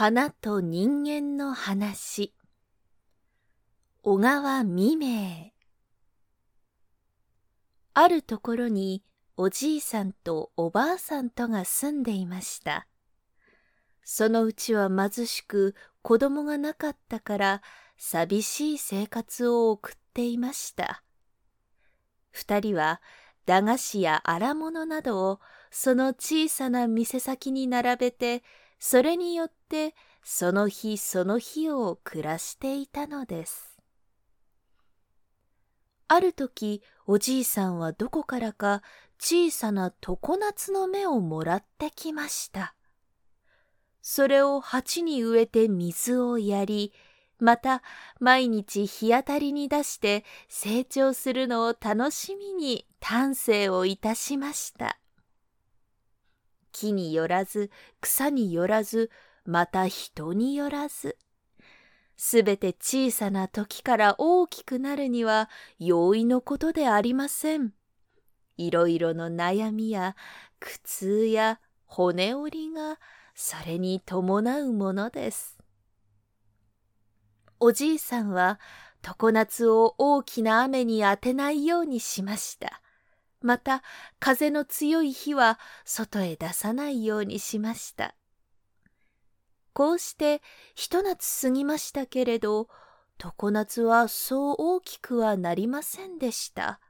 [0.00, 2.32] 花と人間の話。
[4.04, 5.50] 小川未明。
[7.94, 9.02] あるところに
[9.36, 12.86] おじいさんとおばあさんとが住んでいました。
[14.04, 17.62] そのうちは貧しく子供がなかったから
[17.96, 21.02] 寂しい生活を送っていました。
[22.30, 23.02] 二人は
[23.46, 25.40] 駄菓子や荒物などを
[25.72, 28.44] その小さな店先に並べて
[28.78, 29.57] それによって
[30.22, 33.78] その日その日を暮らしていたのです。
[36.08, 38.82] ある時おじいさんはどこからか
[39.18, 42.74] 小さな常夏の芽をもらってきました。
[44.00, 46.94] それを鉢に植えて水をやり、
[47.38, 47.82] また
[48.20, 54.98] 毎日日当たりに出して成長するのを楽しみに丹精をいたしました。
[56.72, 59.10] 木によらず、草によらず、
[59.48, 61.16] また人によらず。
[62.18, 67.72] すべて小さな時から大きくなるには容易のことでありません。
[68.58, 70.16] いろいろの悩みや
[70.60, 72.98] 苦痛や骨折りが
[73.34, 75.56] それに伴うものです。
[77.58, 78.60] おじいさんは
[79.00, 82.82] 常夏を大きな雨に当てないようにしました。
[83.40, 83.82] また
[84.20, 88.14] 風の強い日は外へ出さないようにしました。
[89.78, 90.42] こうして
[90.74, 92.66] 一夏過ぎましたけれど、
[93.16, 96.80] 常夏はそう大きくはなりませんでした。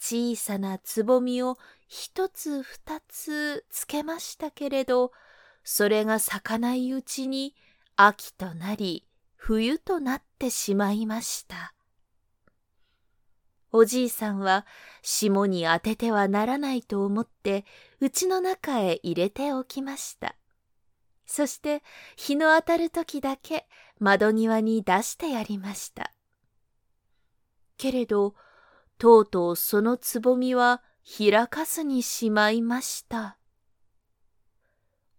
[0.00, 5.12] 小さなつぼみを一つ二つつけましたけれど、
[5.62, 7.54] それが咲かないうちに
[7.94, 11.74] 秋となり冬となってしまいました。
[13.70, 14.66] おじいさんは
[15.02, 17.64] 霜に当ててはならないと思って
[18.00, 20.34] 家の中へ入れておきました。
[21.28, 21.82] そして
[22.16, 23.68] 日の当たる時だけ
[24.00, 26.12] 窓際に出してやりました。
[27.76, 28.34] けれど、
[28.96, 33.36] とうとうそのつぼみは開かずにしまいました。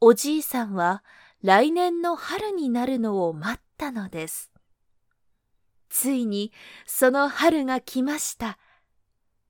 [0.00, 1.02] おじいさんは
[1.42, 4.52] 来年の春になるのを待ったのです。
[5.90, 6.52] ついに
[6.86, 8.58] その春が来ました。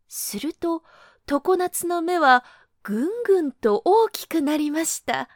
[0.08, 0.82] すると
[1.26, 2.44] 常夏の芽は
[2.82, 5.28] ぐんぐんと大きくなりました。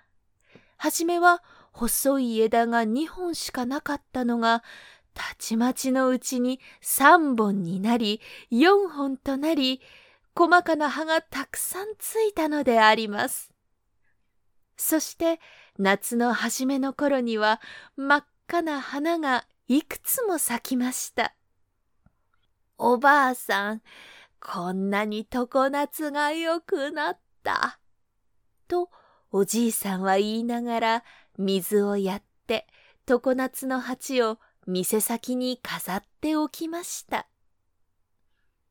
[0.83, 1.43] はじめは
[1.73, 4.65] 細い枝が2本しかなかったのが、
[5.13, 9.83] たちまちのうちに3本になり、4本となり、
[10.35, 13.53] 細かな葉がたくさんついたのであります。
[14.79, 15.39] そして
[15.79, 17.61] 夏の初めの頃には
[17.99, 21.35] 真っ赤な花がいくつも咲きました。
[22.79, 23.83] おばあさん、
[24.41, 27.79] こんなに常夏が良くなった。
[28.67, 28.89] と、
[29.33, 31.05] おじいさんは言いながら、
[31.39, 32.67] 水をやって、
[33.07, 37.27] 常夏の鉢を店先に飾っておきました。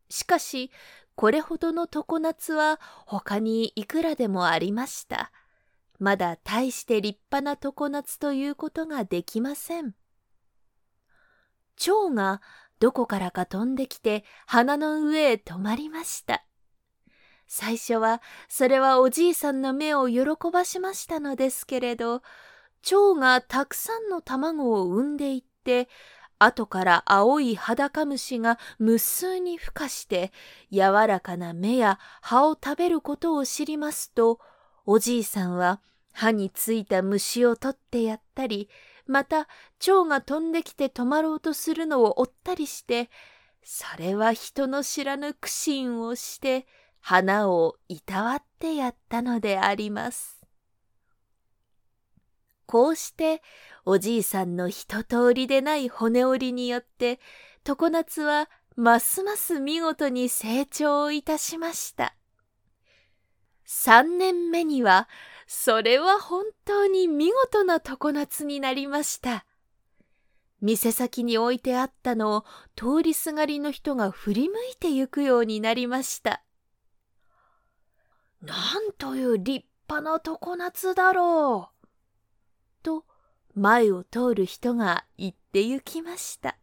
[0.10, 0.72] しかし、
[1.16, 5.32] これほどの常夏は他にいくらでもありました。
[6.00, 9.96] まだ大して立派な常夏ということができません。
[11.76, 12.42] 蝶が
[12.80, 16.46] どこからか飛んできて花の上へ止まりました。
[17.52, 20.22] 最初はそれはおじいさんの目を喜
[20.54, 22.22] ばしましたのですけれど、
[22.84, 25.90] 蝶がたくさんの卵を産んでいって、
[26.38, 30.32] 後から青い裸虫が無数に孵化して
[30.72, 34.40] 柔らかな芽や葉を食べることを知りますと、
[34.86, 35.82] おじいさんは
[36.14, 38.70] 歯についた虫を取ってやったり、
[39.08, 39.48] また
[39.80, 43.10] 蝶が飛んできて止まろうとするのを追ったりして、
[43.64, 46.68] それは人の知らぬ苦心をして、
[47.00, 50.40] 花をいたわってやったのであります。
[52.66, 53.42] こうして
[53.84, 57.20] おじいさんの一通りでない骨折りによって
[57.64, 62.16] 常夏はますます見事に成長いたしました。
[63.66, 65.10] 三年目には
[65.48, 69.46] それは本当に見事な常夏になりました。
[70.62, 72.46] 店先に置いてあったのを
[72.76, 76.44] 通りすがりの人が振り向いてゆくようになりました。
[78.42, 81.88] なんという立派な常夏だろう。
[82.84, 83.06] と
[83.54, 86.58] 前を通る人が言ってゆきました。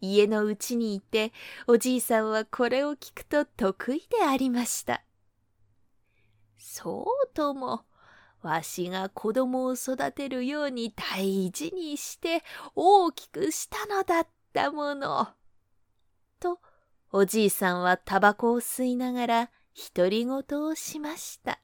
[0.00, 1.32] 家のうちにいて
[1.66, 5.02] おじいさんはこれを聞くと得意でありました。
[6.56, 7.82] そうとも、
[8.42, 12.42] わしが子供を育てるように大事にして
[12.74, 15.28] 大きくしたのだったもの。
[16.40, 16.60] と、
[17.10, 19.50] おじいさんはタバコを吸いながら
[19.94, 21.60] 独り言をしました。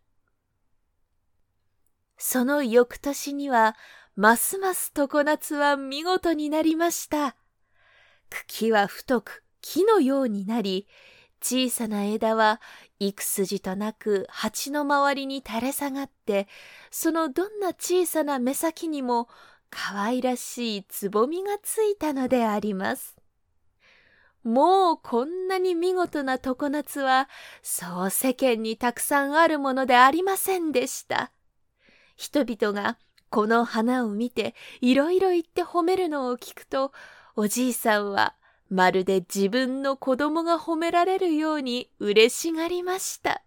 [2.17, 3.77] その翌年には、
[4.17, 7.37] ますます常夏は見事になりました。
[8.31, 10.89] 茎は太く木のようになり、
[11.41, 12.61] 小さな枝は
[12.99, 16.49] 幾筋となく鉢の周りに垂れ下がって、
[16.91, 19.29] そのどんな小さな目先にも
[19.71, 23.17] 可愛らしいつぼみがついたのであります。
[24.49, 27.29] もうこんなに見事な常夏は、
[27.61, 31.33] そう世間にたくさんあるものでありませんでした。
[32.17, 32.97] 人々が
[33.29, 36.93] この花を見ていろいろ言って褒めるのを聞くと、
[37.37, 38.37] おじいさんは
[38.71, 43.43] まるで自分の子供が褒められるように嬉しがりました。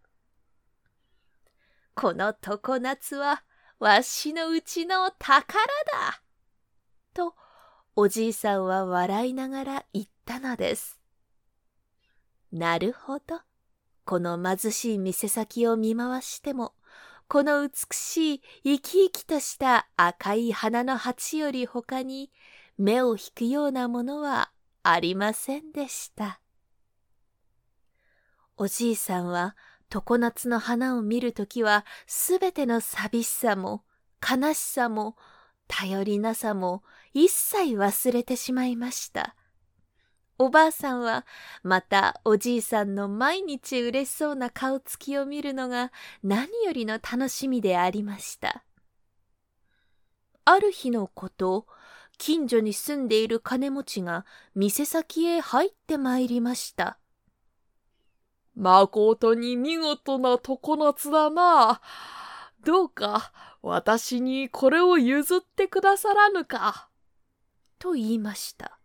[1.95, 3.41] この常夏は
[3.79, 5.51] わしのうちの宝
[5.91, 6.21] だ
[7.15, 7.33] と
[7.95, 10.99] おじいさんは笑いながら言ったのです。
[12.51, 13.41] なるほど。
[14.05, 16.73] この貧しい店先を見回しても、
[17.27, 22.31] この美しい生き生きとした赤い花の鉢より他に
[22.77, 24.51] 目を引くようなものは
[24.83, 26.39] ありませんでした。
[28.57, 29.55] おじいさんは
[29.89, 33.83] 常夏の花を見るときはすべての寂しさも
[34.21, 35.15] 悲しさも
[35.67, 36.83] 頼りなさも
[37.13, 39.35] 一切忘れてしまいました。
[40.41, 41.27] おばあさんは
[41.61, 45.91] またおじいさんの毎日嬉しそうな顔つきを見るのが
[46.23, 48.63] 何よりの楽しみでありました。
[50.43, 51.67] ある日のこと、
[52.17, 56.97] 近所に住んでいる金持ちが店先へ入って参りました。
[58.55, 61.81] まことに見事な常夏だな。
[62.65, 66.89] どうか私にこれを譲ってくださらぬか。
[67.77, 68.80] と言いました。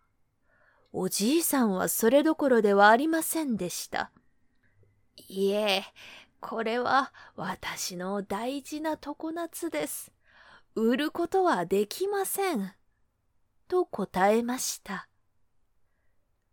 [0.99, 4.13] おじいさんはそれどころではありませんでした。
[5.29, 5.85] いえ、
[6.41, 10.11] これは私の大事な常夏です。
[10.75, 12.73] 売ることはできません。
[13.69, 15.07] と答えました。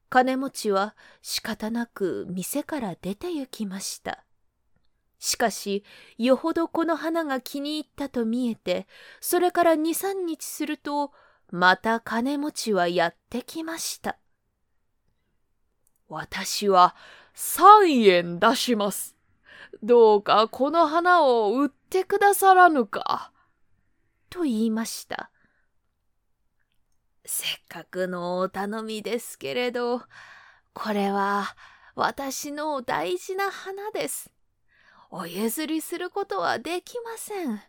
[0.09, 4.25] 金持ちは仕方なく店から出て行きました。
[5.19, 5.85] しかし、
[6.17, 8.87] よほどこの花が気に入ったと見えて、
[9.21, 11.13] それから二三日すると、
[11.49, 14.17] また金持ちはやってきました。
[16.13, 16.95] 私は
[17.33, 19.15] 三円出します。
[19.81, 23.31] どうかこの花を売ってくださらぬか。
[24.29, 25.29] と言いました。
[27.25, 30.01] せっかくのお頼みですけれど、
[30.73, 31.55] これは
[31.95, 34.31] 私の大事な花です。
[35.09, 37.61] お譲りすることはできません。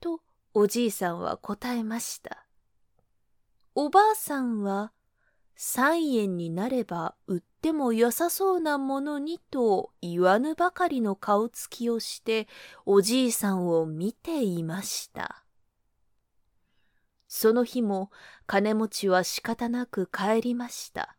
[0.00, 0.20] と
[0.54, 2.46] おじいさんは答えました。
[3.74, 4.92] おばあさんは
[5.54, 12.48] 三円になれば売っても良さそうなものにと言わぬばかりの顔つきをして
[12.84, 15.44] おじいさんを見ていました。
[17.28, 18.10] その日も
[18.46, 21.16] 金持ちは仕方なく帰りました。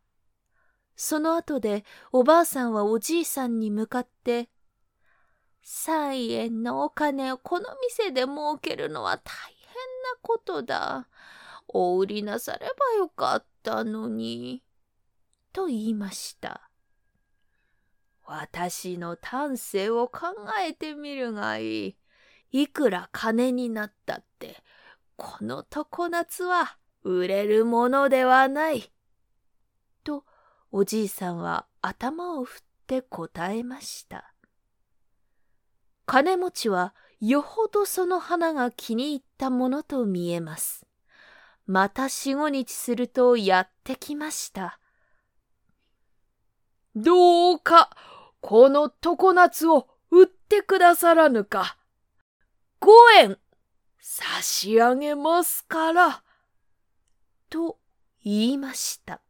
[0.96, 4.50] その後でおばあさんはおじいさんに向かって、
[5.64, 11.08] 三円のお金をこの店で儲けるのは大変なことだ。
[11.68, 14.64] お売りなさればよかったたのに。
[15.54, 16.70] と言いました。
[18.26, 21.98] 私の丹精を考えてみるがいい。
[22.52, 24.58] いくら金になったって、
[25.16, 28.92] この常夏は売れるものではない。
[30.04, 30.24] と、
[30.72, 34.34] おじいさんは頭を振って答えました。
[36.06, 40.86] 金持ちはよほどその花が気に入ったものと見えます。
[41.66, 44.80] また四五日するとやってきました。
[46.96, 47.90] どうか、
[48.42, 51.78] この常夏を売ってくださらぬか。
[52.80, 53.38] 五円
[54.00, 56.24] 差し上げますから。
[57.50, 57.80] と
[58.24, 59.22] 言いました。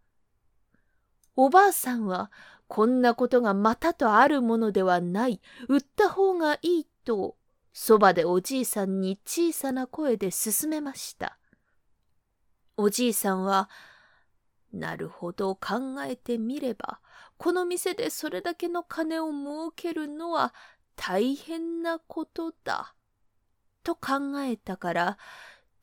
[1.35, 2.31] おばあさんは
[2.67, 7.37] こんなことがまたとあるものではない、売った方がいいと、
[7.71, 11.37] そばでおじいさんに小さな声で勧めました。
[12.77, 13.69] おじいさんは、
[14.71, 16.99] なるほど考えてみれば、
[17.37, 20.53] この店でそれだけの金を儲けるのは
[20.95, 22.95] 大変なことだ。
[23.83, 25.17] と考えたから、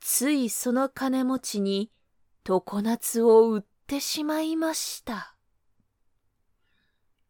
[0.01, 1.91] ついその金持ちに
[2.45, 5.37] 常夏を売ってしまいました。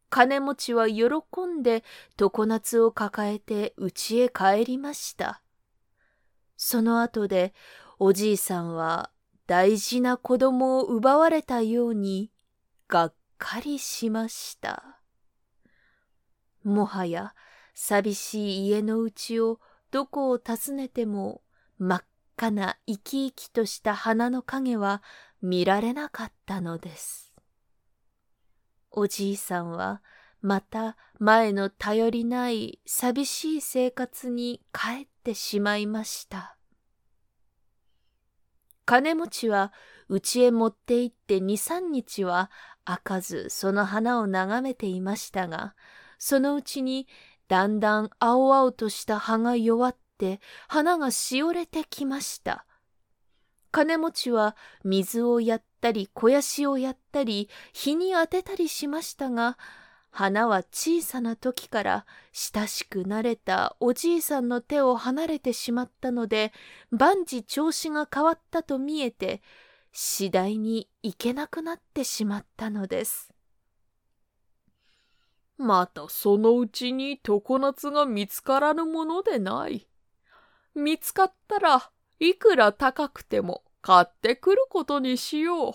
[0.09, 1.05] 金持ちは喜
[1.47, 1.83] んで
[2.17, 5.41] 常夏を抱えて家へ帰りました。
[6.57, 7.53] その後で
[7.97, 9.11] おじいさんは
[9.51, 12.31] 大事な子供を奪われたように
[12.87, 15.01] がっかりしました。
[16.63, 17.35] もはや
[17.73, 19.59] 寂しい家のうちを
[19.91, 21.41] どこを訪ねても
[21.79, 22.03] 真っ
[22.37, 25.03] 赤な生き生きとした花の影は
[25.41, 27.33] 見られなかったのです。
[28.89, 30.01] おじいさんは
[30.41, 36.55] また前の頼りない寂しい生活に帰ってしまいました。
[38.85, 39.73] 金持ちは
[40.09, 42.51] 家へ持って行って二三日は
[42.83, 45.75] 開かずその花を眺めていましたが、
[46.17, 47.07] そのうちに
[47.47, 52.65] だんだん青々とした葉が弱って花がしおれてきました。
[53.71, 59.57] 金持ちは水をやったり肥やしをやったり日に当てたりしましたが
[60.11, 66.51] 花は小さな時から親しくなれたおじいさんの手を離れてしまったので
[66.91, 69.41] 万事調子が変わったと見えて
[69.93, 73.33] 次第に行けなくなってしまったのです。
[75.57, 79.87] またそのうちに常夏が見つからぬものでない。
[80.75, 81.89] 見つかったら
[82.19, 85.73] いくら高くても買ってくることにしよう。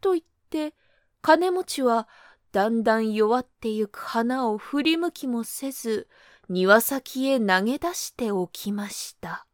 [0.00, 0.74] と言って
[1.20, 2.08] 金持ちは
[2.56, 6.08] だんだん弱ってゆく花を振り向きもせず
[6.48, 9.46] 庭先へ投げ出しておきました。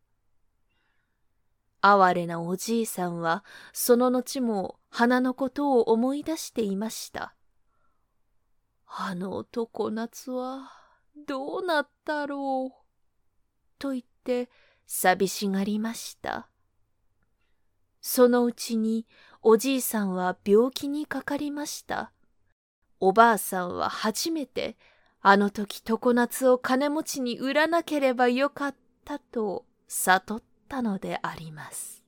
[1.80, 7.34] 哀れなおじいさんはその後も花のことを思い出していました。
[8.86, 10.70] あの男夏は
[11.26, 12.82] どうなったろう。
[13.80, 14.48] と言って
[14.86, 16.46] 寂しがりました。
[18.00, 19.08] そのうちに
[19.42, 22.12] おじいさんは病気にかかりました。
[23.04, 24.76] おばあさんは初めて
[25.22, 32.04] あの時常夏を金持ちに売らなければよかったと悟ったのであります。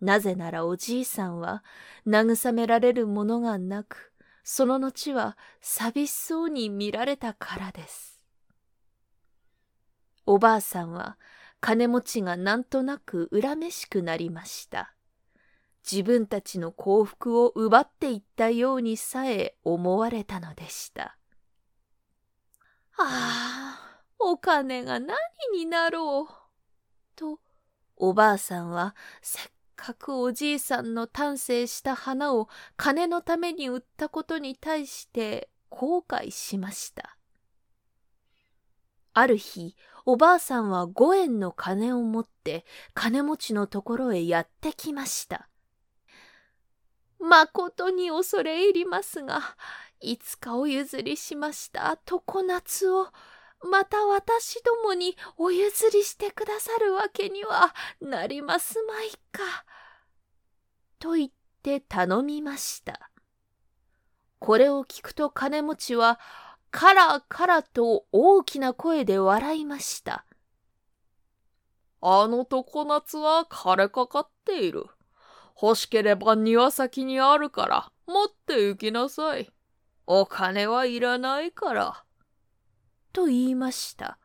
[0.00, 1.62] なぜならおじいさんは
[2.08, 4.12] 慰められるものがなく、
[4.42, 8.20] その後は寂しそうに見られたからです。
[10.26, 11.18] おばあさんは
[11.60, 14.95] 金持ちがなんとなく恨めしくなりました。
[15.90, 21.16] 自分たちの幸福を奪っていったようにさえ思われたのでした。
[22.98, 25.16] ああ、お金が何
[25.52, 26.34] になろう。
[27.14, 27.38] と、
[27.96, 29.42] おばあさんはせっ
[29.76, 37.16] かくおじいさんの丹精した花を金のために売ったことに対して後悔しました。
[39.12, 45.48] ある日、おばあさんは五円の金を持って金持ちのところへやってきました。
[47.20, 49.40] 誠に恐れ入りますが、
[50.00, 53.08] いつかお譲りしました常夏を
[53.64, 59.64] また私どもにお譲りしてくださるわけにはなりますまいか。
[60.98, 61.30] と言っ
[61.62, 63.10] て頼みました。
[64.38, 66.20] これを聞くと金持ちは、
[66.70, 70.26] カラカラと大きな声で笑いました。
[72.02, 74.86] あの常夏は枯れかかっている。
[75.60, 79.50] 欲しければ庭先にあるから持って行きなさい。
[80.06, 82.04] お金はいらないから。
[83.12, 84.18] と言いました。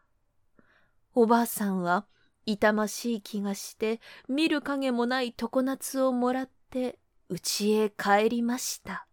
[1.14, 2.06] おばあさんは
[2.46, 9.08] 痛ましい気がして見る影もない常夏をもらって家へ帰りました。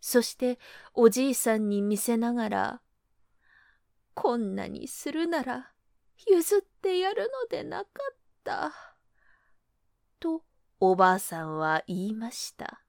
[0.00, 0.58] そして
[0.94, 2.80] おじいさんに見せながら、
[4.14, 5.70] こんなにするなら
[6.26, 8.72] 譲ってやるのでなかった。
[10.18, 10.42] と
[10.80, 12.80] おばあさんは言いました。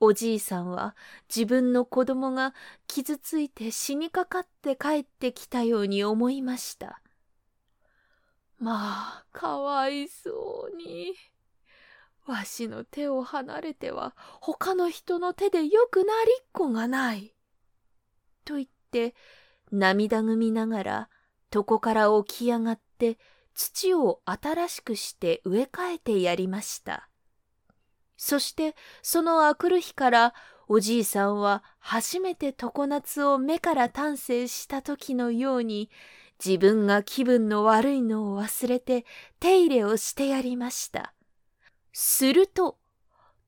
[0.00, 0.94] おじいさんは
[1.28, 2.54] 自分の子供が
[2.86, 7.02] 傷ついて死にかかって帰ってきたように思いました。
[8.58, 11.14] まあ、かわいそうに。
[12.26, 17.34] わしの手を離れては他の人の手でよくなりっこがない。
[18.44, 19.14] と言って
[19.72, 21.08] 涙ぐみながら
[21.54, 23.18] 床から起き上がって
[23.60, 27.08] 土を新しくして植え替えてやりました。
[28.16, 30.34] そしてそのあくる日から
[30.68, 35.90] おじいさんは初めて常夏を目から丹精した時のように
[36.44, 39.04] 自分が気分の悪いのを忘れて
[39.40, 41.12] 手入れをしてやりました。
[41.92, 42.78] すると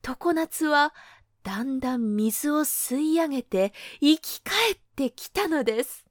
[0.03, 0.93] 常夏は
[1.45, 6.10] だんだん水を吸い上げて生き返ってきたのです。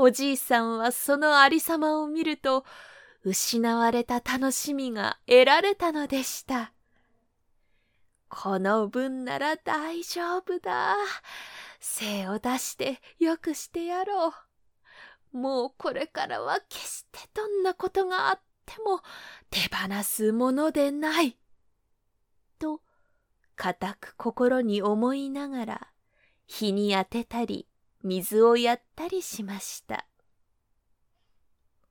[0.00, 2.64] おじいさんはそのありさまを見ると、
[3.22, 6.72] 失われた楽しみが得られたのでした。
[8.30, 10.96] この分なら大丈夫だ。
[11.80, 14.32] 精を出してよくしてやろ
[15.32, 15.36] う。
[15.36, 19.00] もうこれからは決してどんなことがあっても
[19.50, 21.36] 手放すものでない。
[22.58, 22.80] と、
[23.54, 25.88] 固く心に思いながら、
[26.46, 27.69] 日に当てたり、
[28.02, 30.06] 水をやったりしました。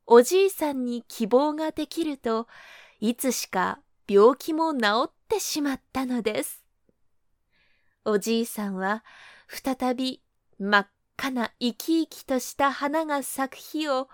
[0.05, 2.47] おじいさんに希望ができると
[2.99, 6.63] いつしか病気も治ってしまったのです。
[8.05, 9.03] おじいさんは
[9.47, 10.21] 再び
[10.57, 10.87] 真っ
[11.17, 14.09] 赤な生き生きとした花が咲く日を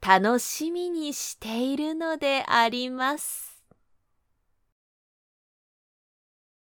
[0.00, 3.55] 楽しみにしているのであります。